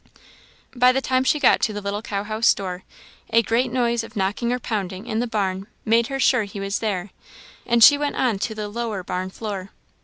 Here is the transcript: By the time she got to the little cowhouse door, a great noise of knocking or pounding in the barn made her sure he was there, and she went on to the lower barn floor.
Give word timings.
By 0.75 0.91
the 0.91 0.99
time 0.99 1.23
she 1.23 1.39
got 1.39 1.59
to 1.61 1.73
the 1.73 1.79
little 1.79 2.01
cowhouse 2.01 2.55
door, 2.55 2.83
a 3.29 3.43
great 3.43 3.71
noise 3.71 4.03
of 4.03 4.15
knocking 4.15 4.51
or 4.51 4.57
pounding 4.57 5.05
in 5.05 5.19
the 5.19 5.27
barn 5.27 5.67
made 5.85 6.07
her 6.07 6.19
sure 6.19 6.45
he 6.45 6.59
was 6.59 6.79
there, 6.79 7.11
and 7.67 7.83
she 7.83 7.99
went 7.99 8.15
on 8.15 8.39
to 8.39 8.55
the 8.55 8.67
lower 8.67 9.03
barn 9.03 9.29
floor. 9.29 9.69